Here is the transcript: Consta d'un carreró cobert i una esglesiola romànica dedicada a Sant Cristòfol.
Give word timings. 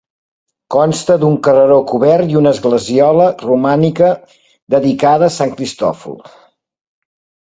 Consta 0.75 1.15
d'un 1.23 1.33
carreró 1.47 1.75
cobert 1.91 2.31
i 2.31 2.37
una 2.39 2.53
esglesiola 2.57 3.27
romànica 3.43 4.09
dedicada 4.77 5.29
a 5.29 5.35
Sant 5.37 5.53
Cristòfol. 5.61 6.17